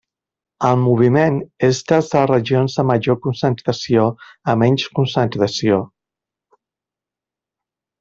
El 0.69 0.77
moviment 0.83 1.37
és 1.67 1.81
des 1.91 2.09
de 2.15 2.23
regions 2.31 2.79
de 2.81 2.87
major 2.93 3.19
concentració 3.27 4.09
a 4.55 4.59
menys 4.65 4.89
concentració. 5.01 5.81